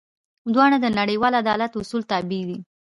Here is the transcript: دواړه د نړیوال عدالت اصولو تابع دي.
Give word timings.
دواړه 0.53 0.77
د 0.81 0.87
نړیوال 0.99 1.33
عدالت 1.41 1.71
اصولو 1.79 2.07
تابع 2.11 2.41
دي. 2.49 2.57